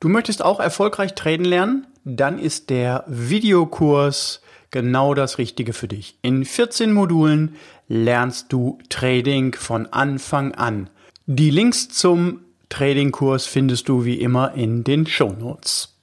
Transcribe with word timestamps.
Du 0.00 0.08
möchtest 0.08 0.44
auch 0.44 0.60
erfolgreich 0.60 1.14
traden 1.14 1.44
lernen? 1.44 1.86
Dann 2.04 2.38
ist 2.38 2.70
der 2.70 3.04
Videokurs 3.08 4.40
genau 4.70 5.14
das 5.14 5.38
Richtige 5.38 5.72
für 5.72 5.88
dich. 5.88 6.16
In 6.22 6.44
14 6.44 6.92
Modulen 6.92 7.56
lernst 7.88 8.52
du 8.52 8.78
Trading 8.88 9.54
von 9.54 9.86
Anfang 9.86 10.54
an. 10.54 10.88
Die 11.26 11.50
Links 11.50 11.88
zum 11.88 12.40
Tradingkurs 12.68 13.46
findest 13.46 13.88
du 13.88 14.04
wie 14.04 14.20
immer 14.20 14.54
in 14.54 14.84
den 14.84 15.06
Show 15.06 15.32
Notes. 15.32 15.96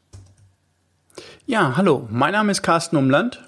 Ja, 1.46 1.78
hallo, 1.78 2.08
mein 2.12 2.34
Name 2.34 2.52
ist 2.52 2.64
Carsten 2.64 2.98
Umland 2.98 3.42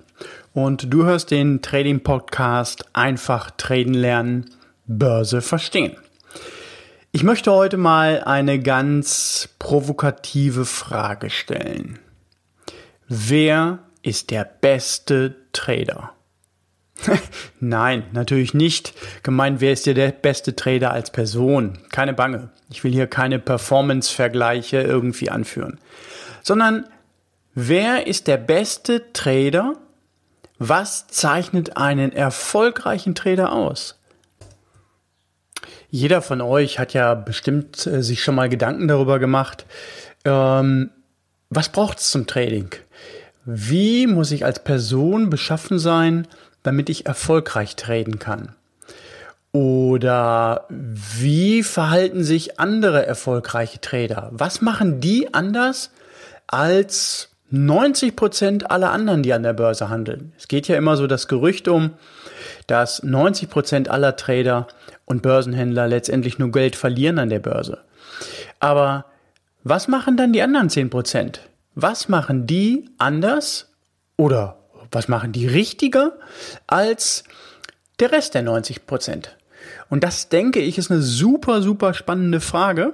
und 0.53 0.93
du 0.93 1.03
hörst 1.03 1.31
den 1.31 1.61
Trading 1.61 2.01
Podcast 2.01 2.85
Einfach 2.93 3.51
traden 3.51 3.93
lernen, 3.93 4.45
Börse 4.85 5.41
verstehen. 5.41 5.97
Ich 7.11 7.23
möchte 7.23 7.51
heute 7.51 7.77
mal 7.77 8.23
eine 8.25 8.59
ganz 8.59 9.49
provokative 9.59 10.65
Frage 10.65 11.29
stellen. 11.29 11.99
Wer 13.07 13.79
ist 14.01 14.29
der 14.29 14.43
beste 14.43 15.35
Trader? 15.53 16.11
Nein, 17.59 18.03
natürlich 18.11 18.53
nicht. 18.53 18.93
Gemeint, 19.23 19.61
wer 19.61 19.71
ist 19.71 19.85
dir 19.85 19.93
der 19.93 20.11
beste 20.11 20.55
Trader 20.55 20.91
als 20.91 21.11
Person? 21.11 21.79
Keine 21.91 22.13
Bange. 22.13 22.49
Ich 22.69 22.83
will 22.83 22.91
hier 22.91 23.07
keine 23.07 23.39
Performance-Vergleiche 23.39 24.81
irgendwie 24.81 25.29
anführen. 25.29 25.79
Sondern 26.43 26.87
wer 27.53 28.05
ist 28.05 28.27
der 28.27 28.37
beste 28.37 29.13
Trader? 29.13 29.75
Was 30.59 31.07
zeichnet 31.07 31.77
einen 31.77 32.11
erfolgreichen 32.11 33.15
Trader 33.15 33.53
aus? 33.53 33.97
Jeder 35.89 36.21
von 36.21 36.41
euch 36.41 36.79
hat 36.79 36.93
ja 36.93 37.13
bestimmt 37.13 37.87
äh, 37.87 38.03
sich 38.03 38.23
schon 38.23 38.35
mal 38.35 38.49
Gedanken 38.49 38.87
darüber 38.87 39.19
gemacht, 39.19 39.65
ähm, 40.25 40.91
was 41.49 41.69
braucht 41.69 41.99
es 41.99 42.11
zum 42.11 42.27
Trading? 42.27 42.69
Wie 43.45 44.07
muss 44.07 44.31
ich 44.31 44.43
als 44.43 44.63
Person 44.63 45.29
beschaffen 45.29 45.79
sein, 45.79 46.27
damit 46.63 46.89
ich 46.89 47.05
erfolgreich 47.05 47.77
traden 47.77 48.19
kann? 48.19 48.53
Oder 49.53 50.65
wie 50.69 51.63
verhalten 51.63 52.23
sich 52.23 52.59
andere 52.59 53.05
erfolgreiche 53.05 53.79
Trader? 53.79 54.29
Was 54.33 54.61
machen 54.61 54.99
die 54.99 55.33
anders 55.33 55.91
als 56.47 57.29
90 57.49 58.17
Prozent 58.17 58.69
aller 58.69 58.91
anderen, 58.91 59.23
die 59.23 59.31
an 59.31 59.43
der 59.43 59.53
Börse 59.53 59.89
handeln? 59.89 60.33
Es 60.37 60.49
geht 60.49 60.67
ja 60.67 60.75
immer 60.75 60.97
so 60.97 61.07
das 61.07 61.29
Gerücht 61.29 61.69
um, 61.69 61.91
dass 62.67 63.01
90 63.03 63.49
Prozent 63.49 63.89
aller 63.89 64.17
Trader 64.17 64.67
und 65.07 65.23
Börsenhändler 65.23 65.87
letztendlich 65.87 66.37
nur 66.37 66.51
Geld 66.51 66.75
verlieren 66.75 67.17
an 67.17 67.29
der 67.29 67.39
Börse. 67.39 67.79
Aber 68.59 69.05
was 69.63 69.87
machen 69.87 70.17
dann 70.17 70.33
die 70.33 70.41
anderen 70.43 70.69
10 70.69 70.91
Prozent? 70.91 71.41
Was 71.73 72.09
machen 72.09 72.45
die 72.45 72.89
anders 72.97 73.69
oder 74.17 74.59
was 74.91 75.07
machen 75.07 75.31
die 75.31 75.47
richtiger 75.47 76.13
als 76.67 77.23
der 77.99 78.11
Rest 78.11 78.35
der 78.35 78.43
90 78.43 78.85
Prozent? 78.85 79.37
Und 79.89 80.03
das 80.03 80.29
denke 80.29 80.59
ich 80.59 80.77
ist 80.77 80.91
eine 80.91 81.01
super, 81.01 81.61
super 81.61 81.93
spannende 81.93 82.41
Frage, 82.41 82.93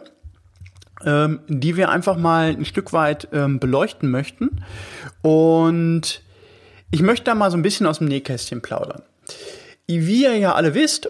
ähm, 1.05 1.39
die 1.47 1.75
wir 1.75 1.89
einfach 1.89 2.17
mal 2.17 2.49
ein 2.49 2.65
Stück 2.65 2.93
weit 2.93 3.27
ähm, 3.33 3.59
beleuchten 3.59 4.11
möchten. 4.11 4.63
Und 5.21 6.21
ich 6.91 7.01
möchte 7.01 7.25
da 7.25 7.35
mal 7.35 7.49
so 7.49 7.57
ein 7.57 7.63
bisschen 7.63 7.87
aus 7.87 7.97
dem 7.97 8.07
Nähkästchen 8.07 8.61
plaudern. 8.61 9.01
Wie 9.87 10.23
ihr 10.23 10.37
ja 10.37 10.53
alle 10.53 10.75
wisst, 10.75 11.09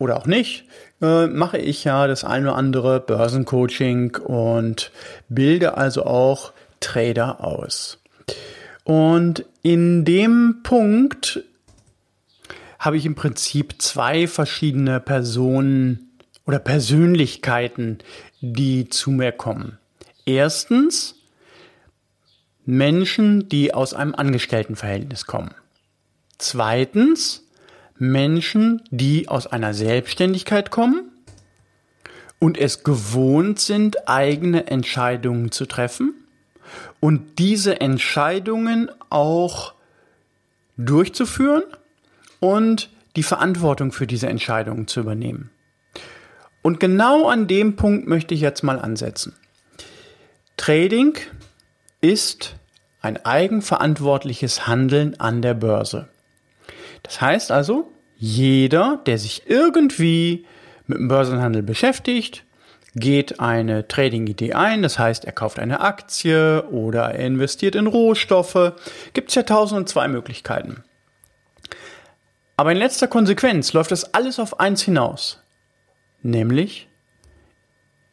oder 0.00 0.16
auch 0.16 0.26
nicht, 0.26 0.64
äh, 1.02 1.26
mache 1.26 1.58
ich 1.58 1.84
ja 1.84 2.08
das 2.08 2.24
eine 2.24 2.48
oder 2.48 2.56
andere 2.56 3.00
Börsencoaching 3.00 4.16
und 4.16 4.90
bilde 5.28 5.76
also 5.76 6.04
auch 6.04 6.52
Trader 6.80 7.44
aus. 7.44 7.98
Und 8.84 9.44
in 9.62 10.04
dem 10.06 10.62
Punkt 10.62 11.44
habe 12.78 12.96
ich 12.96 13.04
im 13.04 13.14
Prinzip 13.14 13.80
zwei 13.82 14.26
verschiedene 14.26 15.00
Personen 15.00 16.18
oder 16.46 16.58
Persönlichkeiten, 16.58 17.98
die 18.40 18.88
zu 18.88 19.10
mir 19.10 19.32
kommen. 19.32 19.78
Erstens 20.24 21.16
Menschen, 22.64 23.50
die 23.50 23.74
aus 23.74 23.92
einem 23.92 24.14
Angestelltenverhältnis 24.14 25.26
kommen. 25.26 25.54
Zweitens 26.38 27.46
Menschen, 28.00 28.82
die 28.90 29.28
aus 29.28 29.46
einer 29.46 29.74
Selbstständigkeit 29.74 30.70
kommen 30.70 31.10
und 32.38 32.58
es 32.58 32.82
gewohnt 32.82 33.60
sind, 33.60 34.08
eigene 34.08 34.66
Entscheidungen 34.66 35.52
zu 35.52 35.66
treffen 35.66 36.14
und 36.98 37.38
diese 37.38 37.80
Entscheidungen 37.80 38.90
auch 39.10 39.74
durchzuführen 40.76 41.62
und 42.40 42.90
die 43.16 43.22
Verantwortung 43.22 43.92
für 43.92 44.06
diese 44.06 44.28
Entscheidungen 44.28 44.86
zu 44.86 45.00
übernehmen. 45.00 45.50
Und 46.62 46.80
genau 46.80 47.28
an 47.28 47.46
dem 47.46 47.76
Punkt 47.76 48.06
möchte 48.06 48.34
ich 48.34 48.40
jetzt 48.40 48.62
mal 48.62 48.78
ansetzen. 48.78 49.34
Trading 50.56 51.18
ist 52.00 52.56
ein 53.02 53.24
eigenverantwortliches 53.24 54.66
Handeln 54.66 55.18
an 55.18 55.42
der 55.42 55.54
Börse. 55.54 56.08
Das 57.02 57.20
heißt 57.20 57.50
also, 57.50 57.92
jeder, 58.16 59.00
der 59.06 59.18
sich 59.18 59.44
irgendwie 59.46 60.46
mit 60.86 60.98
dem 60.98 61.08
Börsenhandel 61.08 61.62
beschäftigt, 61.62 62.44
geht 62.94 63.40
eine 63.40 63.86
Trading-Idee 63.86 64.54
ein. 64.54 64.82
Das 64.82 64.98
heißt, 64.98 65.24
er 65.24 65.32
kauft 65.32 65.58
eine 65.58 65.80
Aktie 65.80 66.64
oder 66.64 67.14
er 67.14 67.26
investiert 67.26 67.74
in 67.74 67.86
Rohstoffe. 67.86 68.74
Gibt 69.12 69.30
es 69.30 69.34
ja 69.34 69.42
tausend 69.42 69.80
und 69.80 69.88
zwei 69.88 70.08
Möglichkeiten. 70.08 70.84
Aber 72.56 72.72
in 72.72 72.78
letzter 72.78 73.06
Konsequenz 73.08 73.72
läuft 73.72 73.90
das 73.90 74.12
alles 74.12 74.38
auf 74.38 74.60
eins 74.60 74.82
hinaus. 74.82 75.42
Nämlich, 76.22 76.88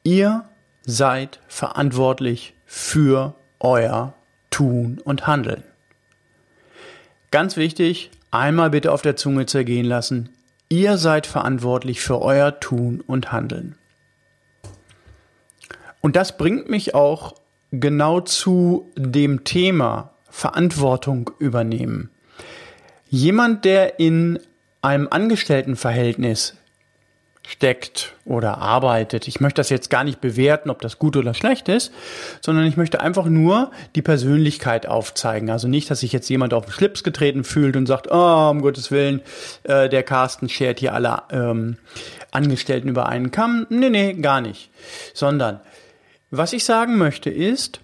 ihr 0.03 0.47
seid 0.85 1.41
verantwortlich 1.49 2.53
für 2.65 3.35
euer 3.59 4.13
Tun 4.49 5.01
und 5.03 5.27
Handeln. 5.27 5.63
Ganz 7.31 7.57
wichtig, 7.57 8.09
einmal 8.37 8.69
bitte 8.69 8.91
auf 8.91 9.01
der 9.01 9.15
Zunge 9.15 9.45
zergehen 9.45 9.85
lassen. 9.85 10.29
Ihr 10.69 10.97
seid 10.97 11.27
verantwortlich 11.27 12.01
für 12.01 12.21
euer 12.21 12.59
Tun 12.59 13.01
und 13.05 13.31
Handeln. 13.31 13.75
Und 16.01 16.15
das 16.15 16.37
bringt 16.37 16.69
mich 16.69 16.95
auch 16.95 17.35
genau 17.71 18.21
zu 18.21 18.89
dem 18.95 19.43
Thema 19.43 20.13
Verantwortung 20.29 21.31
übernehmen. 21.39 22.09
Jemand, 23.09 23.65
der 23.65 23.99
in 23.99 24.39
einem 24.81 25.07
Angestelltenverhältnis 25.09 26.55
steckt 27.47 28.13
oder 28.25 28.57
arbeitet. 28.57 29.27
Ich 29.27 29.39
möchte 29.39 29.61
das 29.61 29.69
jetzt 29.69 29.89
gar 29.89 30.03
nicht 30.03 30.19
bewerten, 30.19 30.69
ob 30.69 30.81
das 30.81 30.99
gut 30.99 31.15
oder 31.15 31.33
schlecht 31.33 31.69
ist, 31.69 31.93
sondern 32.41 32.65
ich 32.65 32.75
möchte 32.75 32.99
einfach 32.99 33.25
nur 33.25 33.71
die 33.95 34.01
Persönlichkeit 34.01 34.85
aufzeigen. 34.85 35.49
Also 35.49 35.69
nicht, 35.69 35.89
dass 35.89 36.01
sich 36.01 36.11
jetzt 36.11 36.29
jemand 36.29 36.53
auf 36.53 36.65
den 36.65 36.73
Schlips 36.73 37.03
getreten 37.03 37.45
fühlt 37.45 37.77
und 37.77 37.85
sagt, 37.85 38.09
oh, 38.11 38.49
um 38.49 38.61
Gottes 38.61 38.91
Willen, 38.91 39.21
äh, 39.63 39.87
der 39.87 40.03
Carsten 40.03 40.49
schert 40.49 40.79
hier 40.79 40.93
alle 40.93 41.23
ähm, 41.31 41.77
Angestellten 42.31 42.89
über 42.89 43.07
einen 43.07 43.31
Kamm. 43.31 43.65
Nee, 43.69 43.89
nee, 43.89 44.13
gar 44.13 44.41
nicht. 44.41 44.69
Sondern, 45.13 45.61
was 46.29 46.51
ich 46.51 46.65
sagen 46.65 46.97
möchte 46.97 47.29
ist, 47.29 47.79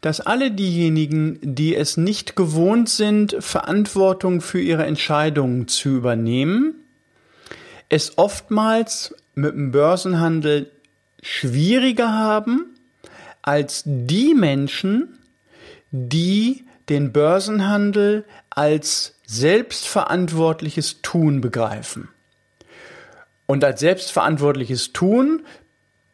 dass 0.00 0.20
alle 0.20 0.50
diejenigen, 0.50 1.38
die 1.42 1.76
es 1.76 1.98
nicht 1.98 2.34
gewohnt 2.34 2.88
sind, 2.88 3.36
Verantwortung 3.40 4.40
für 4.40 4.60
ihre 4.60 4.86
Entscheidungen 4.86 5.68
zu 5.68 5.90
übernehmen, 5.90 6.81
es 7.92 8.16
oftmals 8.16 9.14
mit 9.34 9.52
dem 9.52 9.70
Börsenhandel 9.70 10.70
schwieriger 11.22 12.10
haben 12.10 12.74
als 13.42 13.82
die 13.84 14.32
Menschen, 14.32 15.18
die 15.90 16.64
den 16.88 17.12
Börsenhandel 17.12 18.24
als 18.48 19.16
selbstverantwortliches 19.26 21.02
Tun 21.02 21.42
begreifen. 21.42 22.08
Und 23.44 23.62
als 23.62 23.80
selbstverantwortliches 23.80 24.94
Tun 24.94 25.42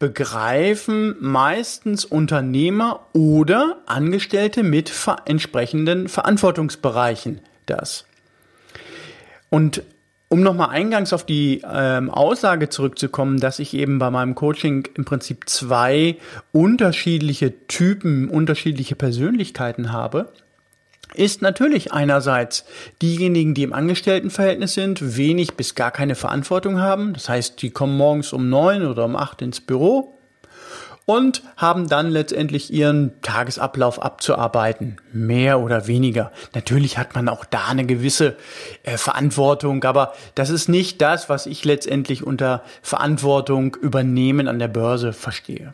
begreifen 0.00 1.14
meistens 1.20 2.04
Unternehmer 2.04 3.06
oder 3.12 3.82
Angestellte 3.86 4.64
mit 4.64 4.92
entsprechenden 5.26 6.08
Verantwortungsbereichen 6.08 7.40
das. 7.66 8.04
Und 9.48 9.84
um 10.28 10.42
nochmal 10.42 10.70
eingangs 10.70 11.12
auf 11.12 11.24
die 11.24 11.62
ähm, 11.70 12.10
Aussage 12.10 12.68
zurückzukommen, 12.68 13.40
dass 13.40 13.58
ich 13.58 13.74
eben 13.74 13.98
bei 13.98 14.10
meinem 14.10 14.34
Coaching 14.34 14.86
im 14.94 15.04
Prinzip 15.04 15.48
zwei 15.48 16.16
unterschiedliche 16.52 17.66
Typen, 17.66 18.28
unterschiedliche 18.28 18.94
Persönlichkeiten 18.94 19.92
habe, 19.92 20.32
ist 21.14 21.40
natürlich 21.40 21.92
einerseits 21.92 22.66
diejenigen, 23.00 23.54
die 23.54 23.62
im 23.62 23.72
Angestelltenverhältnis 23.72 24.74
sind, 24.74 25.16
wenig 25.16 25.54
bis 25.54 25.74
gar 25.74 25.90
keine 25.90 26.14
Verantwortung 26.14 26.78
haben. 26.78 27.14
Das 27.14 27.30
heißt, 27.30 27.62
die 27.62 27.70
kommen 27.70 27.96
morgens 27.96 28.34
um 28.34 28.50
neun 28.50 28.84
oder 28.84 29.06
um 29.06 29.16
acht 29.16 29.40
ins 29.40 29.60
Büro 29.60 30.17
und 31.08 31.42
haben 31.56 31.88
dann 31.88 32.10
letztendlich 32.10 32.70
ihren 32.70 33.18
Tagesablauf 33.22 34.02
abzuarbeiten, 34.02 34.98
mehr 35.10 35.58
oder 35.58 35.86
weniger. 35.86 36.30
Natürlich 36.54 36.98
hat 36.98 37.14
man 37.14 37.30
auch 37.30 37.46
da 37.46 37.68
eine 37.68 37.86
gewisse 37.86 38.36
äh, 38.82 38.98
Verantwortung, 38.98 39.84
aber 39.84 40.12
das 40.34 40.50
ist 40.50 40.68
nicht 40.68 41.00
das, 41.00 41.30
was 41.30 41.46
ich 41.46 41.64
letztendlich 41.64 42.26
unter 42.26 42.62
Verantwortung 42.82 43.74
übernehmen 43.76 44.48
an 44.48 44.58
der 44.58 44.68
Börse 44.68 45.14
verstehe. 45.14 45.72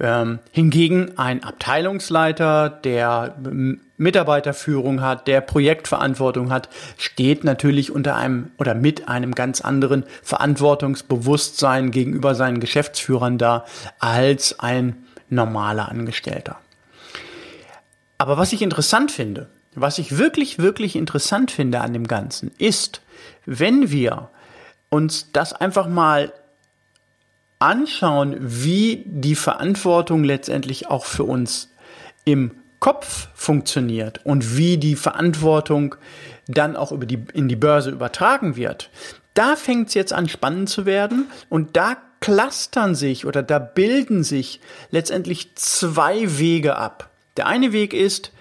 Ähm, 0.00 0.38
hingegen 0.52 1.18
ein 1.18 1.42
Abteilungsleiter, 1.42 2.70
der 2.70 3.34
ähm, 3.44 3.80
Mitarbeiterführung 3.96 5.00
hat, 5.00 5.26
der 5.26 5.40
Projektverantwortung 5.40 6.52
hat, 6.52 6.68
steht 6.96 7.42
natürlich 7.42 7.90
unter 7.90 8.14
einem 8.14 8.52
oder 8.58 8.74
mit 8.74 9.08
einem 9.08 9.34
ganz 9.34 9.60
anderen 9.60 10.04
Verantwortungsbewusstsein 10.22 11.90
gegenüber 11.90 12.36
seinen 12.36 12.60
Geschäftsführern 12.60 13.38
da 13.38 13.64
als 13.98 14.60
ein 14.60 15.04
normaler 15.30 15.88
Angestellter. 15.88 16.58
Aber 18.18 18.36
was 18.36 18.52
ich 18.52 18.62
interessant 18.62 19.10
finde, 19.10 19.48
was 19.74 19.98
ich 19.98 20.18
wirklich, 20.18 20.58
wirklich 20.58 20.96
interessant 20.96 21.50
finde 21.50 21.80
an 21.80 21.92
dem 21.92 22.06
Ganzen, 22.06 22.52
ist, 22.58 23.00
wenn 23.46 23.90
wir 23.90 24.30
uns 24.90 25.32
das 25.32 25.52
einfach 25.52 25.88
mal 25.88 26.32
anschauen, 27.58 28.36
wie 28.38 29.04
die 29.06 29.34
Verantwortung 29.34 30.24
letztendlich 30.24 30.88
auch 30.88 31.04
für 31.04 31.24
uns 31.24 31.72
im 32.24 32.52
Kopf 32.78 33.28
funktioniert 33.34 34.20
und 34.24 34.56
wie 34.56 34.76
die 34.76 34.94
Verantwortung 34.94 35.96
dann 36.46 36.76
auch 36.76 36.92
über 36.92 37.06
die, 37.06 37.24
in 37.32 37.48
die 37.48 37.56
Börse 37.56 37.90
übertragen 37.90 38.56
wird, 38.56 38.90
da 39.34 39.56
fängt 39.56 39.88
es 39.88 39.94
jetzt 39.94 40.12
an 40.12 40.28
spannend 40.28 40.68
zu 40.68 40.86
werden 40.86 41.26
und 41.48 41.76
da 41.76 41.96
clustern 42.20 42.94
sich 42.94 43.26
oder 43.26 43.42
da 43.42 43.58
bilden 43.58 44.24
sich 44.24 44.60
letztendlich 44.90 45.54
zwei 45.56 46.38
Wege 46.38 46.76
ab. 46.76 47.10
Der 47.36 47.46
eine 47.46 47.72
Weg 47.72 47.94
ist, 47.94 48.32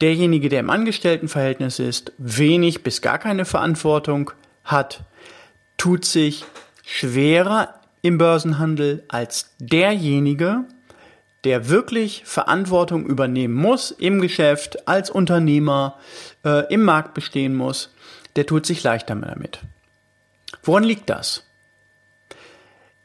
derjenige, 0.00 0.48
der 0.48 0.60
im 0.60 0.70
Angestelltenverhältnis 0.70 1.78
ist, 1.78 2.12
wenig 2.18 2.82
bis 2.82 3.00
gar 3.00 3.18
keine 3.18 3.44
Verantwortung 3.44 4.32
hat, 4.64 5.04
tut 5.76 6.04
sich 6.04 6.44
schwerer 6.84 7.80
im 8.04 8.18
Börsenhandel 8.18 9.02
als 9.08 9.54
derjenige, 9.58 10.66
der 11.44 11.70
wirklich 11.70 12.22
Verantwortung 12.26 13.06
übernehmen 13.06 13.54
muss 13.54 13.90
im 13.92 14.20
Geschäft, 14.20 14.86
als 14.86 15.08
Unternehmer, 15.08 15.98
äh, 16.44 16.70
im 16.70 16.82
Markt 16.82 17.14
bestehen 17.14 17.54
muss, 17.54 17.94
der 18.36 18.44
tut 18.44 18.66
sich 18.66 18.82
leichter 18.82 19.14
damit. 19.14 19.60
Woran 20.62 20.84
liegt 20.84 21.08
das? 21.08 21.46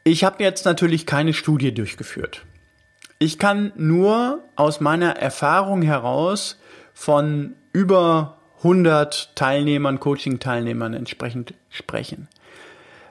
Ich 0.04 0.22
habe 0.22 0.44
jetzt 0.44 0.66
natürlich 0.66 1.06
keine 1.06 1.32
Studie 1.32 1.72
durchgeführt. 1.72 2.44
Ich 3.18 3.38
kann 3.38 3.72
nur 3.76 4.44
aus 4.54 4.80
meiner 4.80 5.16
Erfahrung 5.16 5.80
heraus 5.80 6.60
von 6.92 7.54
über 7.72 8.36
100 8.58 9.34
Teilnehmern, 9.34 9.98
Coaching-Teilnehmern 9.98 10.92
entsprechend 10.92 11.54
sprechen. 11.70 12.28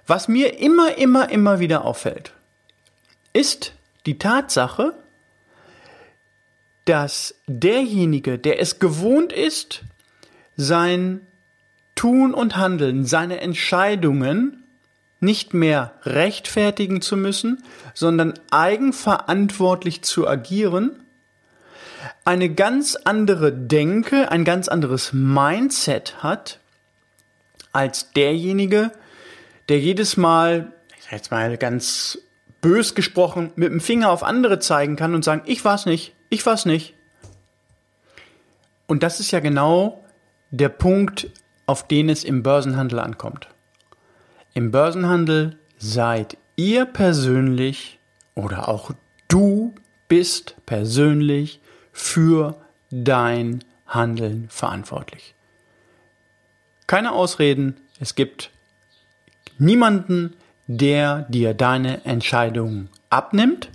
Was 0.10 0.28
mir 0.28 0.58
immer, 0.58 0.98
immer, 0.98 1.30
immer 1.30 1.60
wieder 1.60 1.86
auffällt, 1.86 2.34
ist 3.32 3.74
die 4.08 4.18
Tatsache, 4.18 4.96
dass 6.86 7.36
derjenige, 7.46 8.40
der 8.40 8.60
es 8.60 8.80
gewohnt 8.80 9.32
ist, 9.32 9.84
sein 10.58 11.22
Tun 11.94 12.34
und 12.34 12.58
Handeln, 12.58 13.06
seine 13.06 13.40
Entscheidungen 13.40 14.64
nicht 15.20 15.54
mehr 15.54 15.94
rechtfertigen 16.02 17.04
zu 17.04 17.16
müssen, 17.16 17.64
sondern 17.94 18.34
eigenverantwortlich 18.50 20.02
zu 20.02 20.28
agieren, 20.28 21.04
eine 22.26 22.50
ganz 22.50 22.96
andere 22.96 23.54
Denke, 23.54 24.32
ein 24.32 24.44
ganz 24.44 24.70
anderes 24.70 25.14
Mindset 25.14 26.24
hat 26.24 26.60
als 27.72 28.12
derjenige, 28.14 28.90
der 29.69 29.80
jedes 29.80 30.18
Mal, 30.18 30.74
ich 30.98 31.04
sag 31.04 31.13
jetzt 31.13 31.31
mal 31.31 31.57
ganz 31.57 32.18
bös 32.62 32.95
gesprochen, 32.95 33.51
mit 33.56 33.71
dem 33.71 33.80
Finger 33.80 34.12
auf 34.12 34.24
andere 34.24 34.60
zeigen 34.60 34.95
kann 34.95 35.16
und 35.16 35.24
sagen, 35.24 35.44
ich 35.45 35.63
war's 35.63 35.86
nicht, 35.86 36.16
ich 36.30 36.45
war's 36.45 36.66
nicht. 36.66 36.95
Und 38.88 39.04
das 39.04 39.19
ist 39.19 39.31
ja 39.31 39.39
genau 39.39 40.04
der 40.50 40.69
Punkt, 40.69 41.30
auf 41.68 41.88
den 41.88 42.10
es 42.10 42.24
im 42.24 42.42
Börsenhandel 42.42 43.00
ankommt. 43.00 43.48
Im 44.56 44.71
Börsenhandel 44.71 45.60
seid 45.77 46.38
ihr 46.56 46.86
persönlich 46.86 48.00
oder 48.33 48.68
auch 48.68 48.92
du 49.27 49.75
bist 50.07 50.56
persönlich 50.66 51.62
für 51.92 52.60
dein 52.89 53.63
Handeln 53.86 54.48
verantwortlich. 54.50 55.36
Keine 56.88 57.12
Ausreden, 57.12 57.80
es 58.00 58.16
gibt 58.16 58.51
niemanden, 59.60 60.36
der 60.68 61.24
dir 61.30 61.54
deine 61.54 62.06
Entscheidungen 62.06 62.90
abnimmt. 63.10 63.70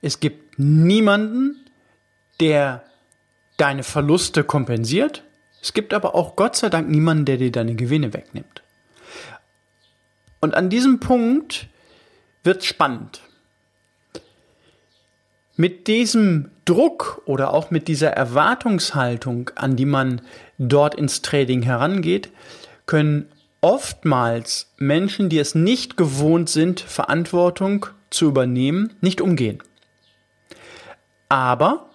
Es 0.00 0.20
gibt 0.20 0.58
niemanden, 0.58 1.56
der 2.40 2.84
deine 3.56 3.82
Verluste 3.82 4.44
kompensiert. 4.44 5.24
Es 5.60 5.72
gibt 5.72 5.92
aber 5.92 6.14
auch 6.14 6.36
Gott 6.36 6.56
sei 6.56 6.68
Dank 6.68 6.88
niemanden, 6.88 7.24
der 7.24 7.36
dir 7.36 7.50
deine 7.50 7.74
Gewinne 7.74 8.14
wegnimmt. 8.14 8.62
Und 10.40 10.54
an 10.54 10.70
diesem 10.70 11.00
Punkt 11.00 11.66
wird 12.44 12.64
spannend. 12.64 13.22
Mit 15.56 15.88
diesem 15.88 16.52
Druck 16.64 17.22
oder 17.24 17.52
auch 17.52 17.72
mit 17.72 17.88
dieser 17.88 18.10
Erwartungshaltung, 18.10 19.50
an 19.56 19.74
die 19.74 19.86
man 19.86 20.20
dort 20.58 20.94
ins 20.94 21.20
Trading 21.22 21.62
herangeht, 21.62 22.30
können 22.86 23.28
oftmals 23.60 24.72
Menschen, 24.78 25.28
die 25.28 25.38
es 25.38 25.54
nicht 25.54 25.96
gewohnt 25.96 26.48
sind, 26.48 26.80
Verantwortung 26.80 27.86
zu 28.10 28.26
übernehmen, 28.26 28.94
nicht 29.00 29.20
umgehen. 29.20 29.62
Aber 31.28 31.90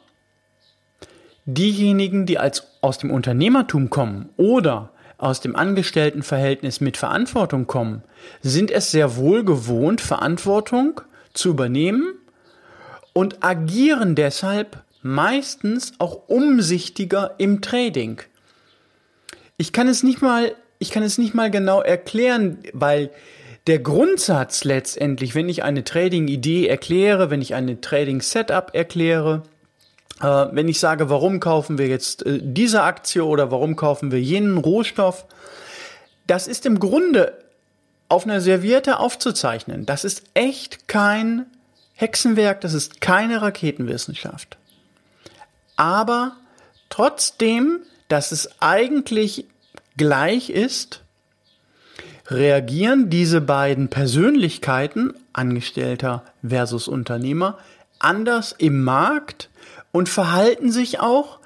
diejenigen, 1.45 2.25
die 2.25 2.37
als 2.37 2.67
aus 2.81 2.97
dem 2.97 3.11
Unternehmertum 3.11 3.89
kommen 3.89 4.29
oder 4.37 4.91
aus 5.17 5.39
dem 5.39 5.55
Angestelltenverhältnis 5.55 6.81
mit 6.81 6.97
Verantwortung 6.97 7.65
kommen, 7.65 8.03
sind 8.41 8.71
es 8.71 8.91
sehr 8.91 9.15
wohl 9.15 9.43
gewohnt, 9.43 10.01
Verantwortung 10.01 11.01
zu 11.33 11.49
übernehmen 11.49 12.15
und 13.13 13.43
agieren 13.43 14.15
deshalb 14.15 14.83
meistens 15.01 15.93
auch 15.99 16.27
umsichtiger 16.27 17.35
im 17.37 17.61
Trading. 17.61 18.21
Ich 19.57 19.71
kann 19.71 19.87
es 19.87 20.03
nicht 20.03 20.21
mal 20.21 20.55
ich 20.83 20.91
kann 20.91 21.01
es 21.01 21.17
nicht 21.17 21.33
mal 21.33 21.49
genau 21.49 21.81
erklären, 21.81 22.59
weil 22.73 23.09
der 23.67 23.79
Grundsatz 23.79 24.65
letztendlich, 24.65 25.33
wenn 25.33 25.47
ich 25.47 25.63
eine 25.63 25.85
Trading-Idee 25.85 26.67
erkläre, 26.67 27.29
wenn 27.29 27.41
ich 27.41 27.55
eine 27.55 27.79
Trading-Setup 27.79 28.71
erkläre, 28.73 29.43
äh, 30.19 30.25
wenn 30.25 30.67
ich 30.67 30.81
sage, 30.81 31.09
warum 31.09 31.39
kaufen 31.39 31.77
wir 31.77 31.87
jetzt 31.87 32.25
äh, 32.25 32.39
diese 32.41 32.83
Aktie 32.83 33.23
oder 33.23 33.49
warum 33.49 33.77
kaufen 33.77 34.11
wir 34.11 34.19
jenen 34.19 34.57
Rohstoff, 34.57 35.25
das 36.27 36.47
ist 36.47 36.65
im 36.65 36.79
Grunde 36.79 37.37
auf 38.09 38.25
einer 38.25 38.41
Serviette 38.41 38.99
aufzuzeichnen. 38.99 39.85
Das 39.85 40.03
ist 40.03 40.23
echt 40.33 40.89
kein 40.89 41.45
Hexenwerk, 41.93 42.59
das 42.59 42.73
ist 42.73 42.99
keine 42.99 43.41
Raketenwissenschaft. 43.41 44.57
Aber 45.77 46.35
trotzdem, 46.89 47.79
dass 48.09 48.33
es 48.33 48.49
eigentlich 48.59 49.45
gleich 49.97 50.49
ist, 50.49 51.03
reagieren 52.27 53.09
diese 53.09 53.41
beiden 53.41 53.89
Persönlichkeiten, 53.89 55.13
Angestellter 55.33 56.23
versus 56.47 56.87
Unternehmer, 56.87 57.57
anders 57.99 58.53
im 58.57 58.83
Markt 58.83 59.49
und 59.91 60.09
verhalten 60.09 60.71
sich 60.71 60.99
auch 60.99 61.39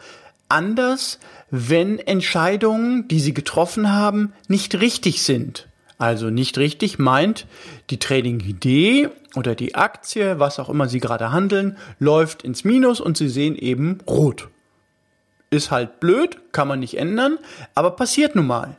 anders, 0.49 1.19
wenn 1.49 1.99
Entscheidungen, 1.99 3.07
die 3.07 3.19
sie 3.19 3.33
getroffen 3.33 3.91
haben, 3.91 4.33
nicht 4.47 4.79
richtig 4.79 5.23
sind. 5.23 5.67
Also 5.97 6.29
nicht 6.29 6.57
richtig 6.57 6.99
meint, 6.99 7.47
die 7.89 7.97
Trading-Idee 7.97 9.09
oder 9.35 9.55
die 9.55 9.75
Aktie, 9.75 10.39
was 10.39 10.59
auch 10.59 10.69
immer 10.69 10.87
sie 10.87 10.99
gerade 10.99 11.31
handeln, 11.31 11.77
läuft 11.99 12.43
ins 12.43 12.63
Minus 12.63 13.01
und 13.01 13.17
sie 13.17 13.29
sehen 13.29 13.55
eben 13.55 13.99
rot. 14.07 14.49
Ist 15.49 15.71
halt 15.71 15.99
blöd, 15.99 16.37
kann 16.51 16.67
man 16.67 16.79
nicht 16.79 16.97
ändern, 16.97 17.37
aber 17.73 17.91
passiert 17.91 18.35
nun 18.35 18.47
mal. 18.47 18.75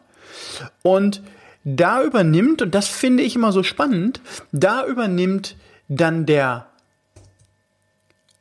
Und 0.82 1.22
da 1.64 2.02
übernimmt, 2.02 2.62
und 2.62 2.74
das 2.74 2.88
finde 2.88 3.22
ich 3.22 3.36
immer 3.36 3.52
so 3.52 3.62
spannend, 3.62 4.20
da 4.52 4.86
übernimmt 4.86 5.56
dann 5.88 6.26
der 6.26 6.66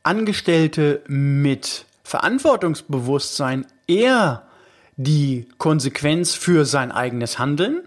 Angestellte 0.02 1.02
mit 1.06 1.86
Verantwortungsbewusstsein 2.04 3.66
eher 3.86 4.46
die 4.96 5.48
Konsequenz 5.58 6.34
für 6.34 6.64
sein 6.64 6.90
eigenes 6.90 7.38
Handeln 7.38 7.82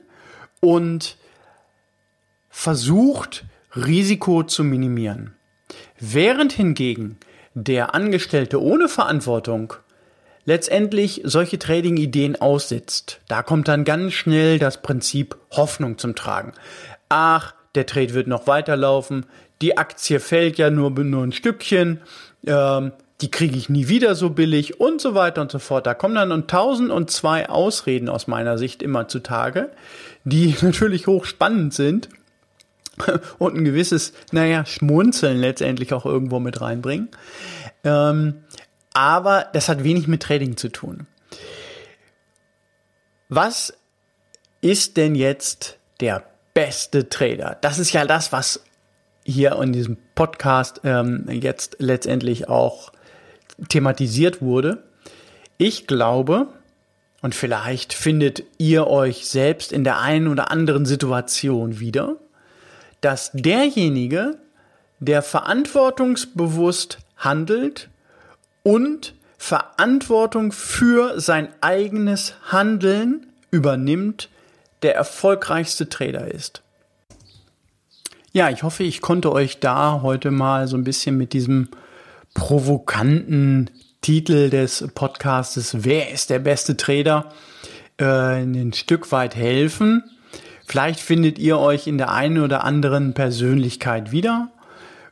und 0.59 1.17
versucht, 2.49 3.45
Risiko 3.75 4.43
zu 4.43 4.63
minimieren. 4.63 5.35
Während 5.99 6.53
hingegen 6.53 7.17
der 7.53 7.95
Angestellte 7.95 8.61
ohne 8.61 8.87
Verantwortung 8.87 9.73
letztendlich 10.45 11.21
solche 11.23 11.59
Trading-Ideen 11.59 12.39
aussitzt. 12.39 13.19
Da 13.27 13.43
kommt 13.43 13.67
dann 13.67 13.83
ganz 13.83 14.13
schnell 14.13 14.59
das 14.59 14.81
Prinzip 14.81 15.37
Hoffnung 15.51 15.97
zum 15.97 16.15
Tragen. 16.15 16.53
Ach, 17.09 17.53
der 17.75 17.85
Trade 17.85 18.13
wird 18.13 18.27
noch 18.27 18.47
weiterlaufen, 18.47 19.25
die 19.61 19.77
Aktie 19.77 20.19
fällt 20.19 20.57
ja 20.57 20.69
nur, 20.69 20.91
nur 20.91 21.23
ein 21.23 21.31
Stückchen, 21.31 22.01
ähm, 22.45 22.91
die 23.21 23.29
kriege 23.29 23.55
ich 23.55 23.69
nie 23.69 23.87
wieder 23.87 24.15
so 24.15 24.31
billig 24.31 24.79
und 24.79 24.99
so 24.99 25.13
weiter 25.13 25.41
und 25.41 25.51
so 25.51 25.59
fort. 25.59 25.85
Da 25.85 25.93
kommen 25.93 26.15
dann 26.15 26.47
tausend 26.47 26.89
und 26.89 27.11
zwei 27.11 27.47
Ausreden 27.49 28.09
aus 28.09 28.25
meiner 28.27 28.57
Sicht 28.57 28.81
immer 28.81 29.07
zutage, 29.07 29.69
die 30.23 30.55
natürlich 30.61 31.07
hochspannend 31.07 31.73
sind 31.73 32.09
und 33.37 33.55
ein 33.55 33.63
gewisses, 33.63 34.13
naja, 34.31 34.65
Schmunzeln 34.65 35.39
letztendlich 35.39 35.93
auch 35.93 36.05
irgendwo 36.05 36.39
mit 36.39 36.61
reinbringen. 36.61 37.09
Ähm, 37.83 38.35
aber 38.93 39.47
das 39.53 39.69
hat 39.69 39.83
wenig 39.83 40.07
mit 40.07 40.23
Trading 40.23 40.57
zu 40.57 40.69
tun. 40.69 41.07
Was 43.29 43.73
ist 44.61 44.97
denn 44.97 45.15
jetzt 45.15 45.77
der 45.99 46.23
beste 46.53 47.09
Trader? 47.09 47.57
Das 47.61 47.79
ist 47.79 47.93
ja 47.93 48.05
das, 48.05 48.31
was 48.31 48.63
hier 49.23 49.53
in 49.61 49.71
diesem 49.71 49.97
Podcast 50.15 50.81
ähm, 50.83 51.25
jetzt 51.29 51.77
letztendlich 51.79 52.49
auch 52.49 52.91
thematisiert 53.69 54.41
wurde. 54.41 54.83
Ich 55.57 55.87
glaube, 55.87 56.47
und 57.21 57.35
vielleicht 57.35 57.93
findet 57.93 58.43
ihr 58.57 58.87
euch 58.87 59.27
selbst 59.27 59.71
in 59.71 59.83
der 59.83 59.99
einen 59.99 60.27
oder 60.27 60.49
anderen 60.49 60.85
Situation 60.85 61.79
wieder, 61.79 62.17
dass 62.99 63.31
derjenige, 63.33 64.39
der 64.99 65.21
verantwortungsbewusst 65.21 66.97
handelt 67.17 67.90
und 68.63 69.13
Verantwortung 69.37 70.51
für 70.51 71.19
sein 71.19 71.49
eigenes 71.61 72.35
Handeln 72.51 73.27
übernimmt, 73.49 74.29
der 74.81 74.95
erfolgreichste 74.95 75.89
Trader 75.89 76.31
ist. 76.31 76.61
Ja, 78.33 78.49
ich 78.49 78.63
hoffe, 78.63 78.83
ich 78.83 79.01
konnte 79.01 79.31
euch 79.31 79.59
da 79.59 80.01
heute 80.01 80.31
mal 80.31 80.67
so 80.67 80.77
ein 80.77 80.83
bisschen 80.83 81.17
mit 81.17 81.33
diesem 81.33 81.69
provokanten 82.33 83.69
Titel 84.01 84.49
des 84.49 84.87
Podcastes 84.95 85.83
Wer 85.83 86.11
ist 86.11 86.29
der 86.29 86.39
beste 86.39 86.77
Trader? 86.77 87.31
äh, 88.01 88.41
ein 88.41 88.73
Stück 88.73 89.11
weit 89.11 89.35
helfen. 89.35 90.03
Vielleicht 90.65 90.99
findet 90.99 91.39
ihr 91.39 91.59
euch 91.59 91.87
in 91.87 91.97
der 91.97 92.11
einen 92.11 92.39
oder 92.39 92.63
anderen 92.63 93.13
Persönlichkeit 93.13 94.11
wieder. 94.11 94.49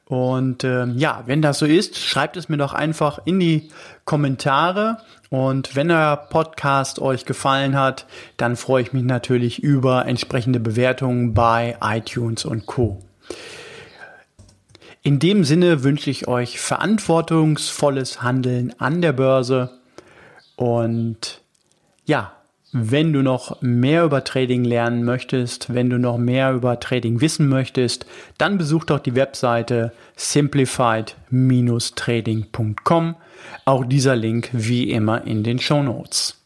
Und 0.10 0.64
äh, 0.64 0.88
ja, 0.88 1.22
wenn 1.28 1.44
das 1.44 1.60
so 1.60 1.68
ist, 1.68 2.00
schreibt 2.00 2.36
es 2.36 2.50
mir 2.50 2.58
doch 2.58 2.74
einfach 2.74 3.20
in 3.26 3.40
die 3.40 3.70
Kommentare. 4.06 4.98
Und 5.30 5.76
wenn 5.76 5.90
der 5.90 6.18
Podcast 6.18 6.98
euch 6.98 7.26
gefallen 7.26 7.78
hat, 7.78 8.08
dann 8.36 8.56
freue 8.56 8.82
ich 8.82 8.92
mich 8.92 9.04
natürlich 9.04 9.62
über 9.62 10.08
entsprechende 10.08 10.60
Bewertungen 10.60 11.36
bei 11.36 11.78
iTunes 11.80 12.44
und 12.44 12.66
Co. 12.66 13.04
In 15.04 15.20
dem 15.20 15.44
Sinne 15.44 15.84
wünsche 15.84 16.10
ich 16.10 16.28
euch 16.28 16.60
verantwortungsvolles 16.60 18.24
Handeln 18.24 18.74
an 18.80 19.04
der 19.04 19.14
Börse 19.14 19.80
und 20.56 21.42
ja, 22.06 22.34
wenn 22.72 23.12
du 23.14 23.24
noch 23.24 23.60
mehr 23.62 24.04
über 24.04 24.24
Trading 24.24 24.64
lernen 24.64 25.04
möchtest, 25.04 25.74
wenn 25.74 25.90
du 25.90 25.98
noch 25.98 26.18
mehr 26.18 26.54
über 26.54 26.80
Trading 26.80 27.20
wissen 27.20 27.50
möchtest, 27.50 28.06
dann 28.38 28.60
besuch 28.60 28.86
doch 28.86 29.00
die 29.00 29.16
Webseite 29.16 29.92
simplified-trading.com. 30.16 33.16
Auch 33.66 33.86
dieser 33.86 34.16
Link 34.16 34.50
wie 34.52 34.92
immer 34.92 35.26
in 35.26 35.42
den 35.44 35.58
Show 35.60 35.82
Notes. 35.82 36.39